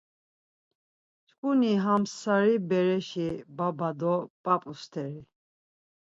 Şǩuni 1.29 1.73
ham 1.83 2.03
sari 2.17 2.55
bereşi 2.69 3.29
baba 3.57 3.89
do 3.99 4.15
p̌ap̌u 4.43 4.73
st̆eri. 4.81 5.19